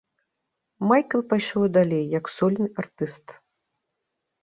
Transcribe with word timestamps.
Майкл 0.91 1.21
пайшоў 1.35 1.63
далей 1.77 2.03
як 2.19 2.25
сольны 2.39 2.67
артыст. 2.85 3.27